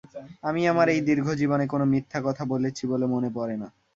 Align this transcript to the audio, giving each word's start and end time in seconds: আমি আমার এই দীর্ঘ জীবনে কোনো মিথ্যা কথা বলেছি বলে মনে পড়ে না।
আমি 0.43 0.61
আমার 0.67 0.87
এই 0.89 1.01
দীর্ঘ 1.01 1.27
জীবনে 1.33 1.65
কোনো 1.67 1.85
মিথ্যা 1.85 2.19
কথা 2.23 2.43
বলেছি 2.45 2.83
বলে 2.87 3.05
মনে 3.05 3.29
পড়ে 3.33 3.55
না। 3.57 3.67